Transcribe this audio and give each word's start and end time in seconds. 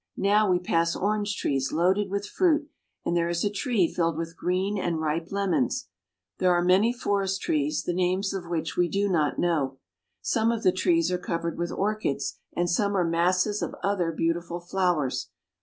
Now 0.17 0.49
we 0.49 0.57
pass 0.57 0.95
orange 0.95 1.37
trees 1.37 1.71
loaded 1.71 2.09
with 2.09 2.25
fruit, 2.25 2.67
and 3.05 3.15
there 3.15 3.29
is 3.29 3.45
a 3.45 3.51
tree 3.51 3.87
filled 3.87 4.17
with 4.17 4.35
green 4.35 4.79
and 4.79 4.99
ripe 4.99 5.27
lemons. 5.29 5.89
There 6.39 6.51
are 6.53 6.63
many 6.63 6.91
forest 6.91 7.43
trees, 7.43 7.83
the 7.83 7.93
names 7.93 8.33
of 8.33 8.49
which 8.49 8.75
we 8.75 8.89
do 8.89 9.07
not 9.07 9.37
know. 9.37 9.77
Some 10.23 10.51
of 10.51 10.63
the 10.63 10.71
trees 10.71 11.11
are 11.11 11.19
covered 11.19 11.55
with 11.59 11.71
orchids, 11.71 12.39
and 12.57 12.67
some 12.67 12.97
are 12.97 13.05
masses 13.07 13.61
of 13.61 13.75
other 13.83 14.11
beautiful 14.11 14.59
flowers. 14.59 15.29